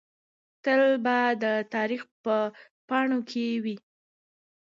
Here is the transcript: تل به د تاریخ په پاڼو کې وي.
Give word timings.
تل 0.63 0.81
به 1.03 1.17
د 1.43 1.45
تاریخ 1.73 2.01
په 2.23 2.35
پاڼو 2.87 3.19
کې 3.29 3.45
وي. 3.63 3.75